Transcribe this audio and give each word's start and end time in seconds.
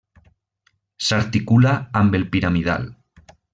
S'articula 1.09 1.75
amb 2.01 2.19
el 2.21 2.27
piramidal. 2.37 2.91